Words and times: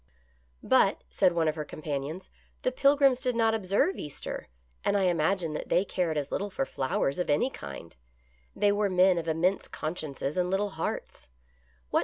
"But," 0.63 1.03
said 1.11 1.33
one 1.33 1.47
of 1.47 1.53
her 1.53 1.63
companions," 1.63 2.31
the 2.63 2.71
Pilgrims 2.71 3.19
did 3.21 3.35
not 3.35 3.53
observe 3.53 3.99
Easter, 3.99 4.47
and 4.83 4.97
I 4.97 5.03
imagine 5.03 5.53
that 5.53 5.69
they 5.69 5.85
cared 5.85 6.17
as 6.17 6.31
little 6.31 6.49
for 6.49 6.65
flowers 6.65 7.19
of 7.19 7.29
any 7.29 7.51
kind. 7.51 7.95
They 8.55 8.71
were 8.71 8.89
men 8.89 9.19
of 9.19 9.27
immense 9.27 9.67
consciences 9.67 10.37
and 10.37 10.49
little 10.49 10.69
hearts. 10.69 11.27